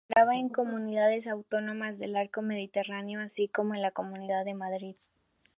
[0.09, 4.95] Operaba en comunidades autónomas del arco mediterráneo así como en la Comunidad de Madrid.